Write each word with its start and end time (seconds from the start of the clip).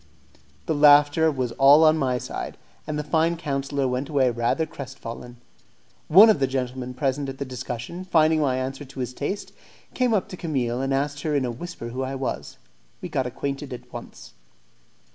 The 0.65 0.73
laughter 0.73 1.29
was 1.31 1.51
all 1.59 1.83
on 1.83 1.95
my 1.95 2.17
side, 2.17 2.57
and 2.87 2.97
the 2.97 3.03
fine 3.03 3.37
councillor 3.37 3.87
went 3.87 4.09
away 4.09 4.31
rather 4.31 4.65
crestfallen. 4.65 5.37
One 6.07 6.27
of 6.27 6.39
the 6.39 6.47
gentlemen 6.47 6.95
present 6.95 7.29
at 7.29 7.37
the 7.37 7.45
discussion, 7.45 8.03
finding 8.03 8.41
my 8.41 8.57
answer 8.57 8.83
to 8.83 8.99
his 8.99 9.13
taste, 9.13 9.53
came 9.93 10.15
up 10.15 10.27
to 10.29 10.37
Camille, 10.37 10.81
and 10.81 10.91
asked 10.91 11.21
her 11.21 11.35
in 11.35 11.45
a 11.45 11.51
whisper 11.51 11.89
who 11.89 12.01
I 12.01 12.15
was. 12.15 12.57
We 12.99 13.09
got 13.09 13.27
acquainted 13.27 13.73
at 13.73 13.93
once. 13.93 14.33